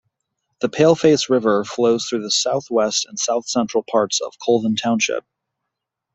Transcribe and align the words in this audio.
The 0.61 0.67
Paleface 0.69 1.29
River 1.29 1.63
flows 1.63 2.05
through 2.07 2.23
the 2.23 2.31
southwest 2.31 3.05
and 3.05 3.19
south-central 3.19 3.83
parts 3.87 4.19
of 4.19 4.33
Colvin 4.39 4.75
Township. 4.75 5.23